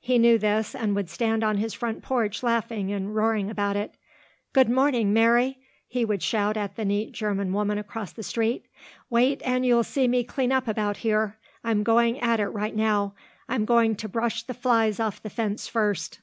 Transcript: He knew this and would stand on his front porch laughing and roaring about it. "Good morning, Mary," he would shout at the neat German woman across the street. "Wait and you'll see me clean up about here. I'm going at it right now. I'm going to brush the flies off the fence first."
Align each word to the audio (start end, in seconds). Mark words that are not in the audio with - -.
He 0.00 0.18
knew 0.20 0.38
this 0.38 0.72
and 0.76 0.94
would 0.94 1.10
stand 1.10 1.42
on 1.42 1.56
his 1.56 1.74
front 1.74 2.00
porch 2.00 2.44
laughing 2.44 2.92
and 2.92 3.12
roaring 3.12 3.50
about 3.50 3.74
it. 3.74 3.96
"Good 4.52 4.68
morning, 4.70 5.12
Mary," 5.12 5.58
he 5.88 6.04
would 6.04 6.22
shout 6.22 6.56
at 6.56 6.76
the 6.76 6.84
neat 6.84 7.10
German 7.10 7.52
woman 7.52 7.76
across 7.76 8.12
the 8.12 8.22
street. 8.22 8.66
"Wait 9.10 9.42
and 9.44 9.66
you'll 9.66 9.82
see 9.82 10.06
me 10.06 10.22
clean 10.22 10.52
up 10.52 10.68
about 10.68 10.98
here. 10.98 11.38
I'm 11.64 11.82
going 11.82 12.20
at 12.20 12.38
it 12.38 12.50
right 12.50 12.76
now. 12.76 13.14
I'm 13.48 13.64
going 13.64 13.96
to 13.96 14.08
brush 14.08 14.44
the 14.44 14.54
flies 14.54 15.00
off 15.00 15.20
the 15.20 15.28
fence 15.28 15.66
first." 15.66 16.20